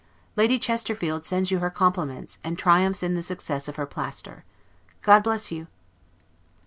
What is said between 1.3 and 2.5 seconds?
you her compliments,